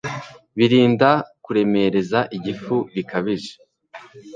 [0.57, 1.09] birinda
[1.43, 3.53] kuremereza igifu bikabije